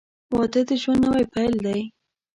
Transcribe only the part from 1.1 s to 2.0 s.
پیل دی.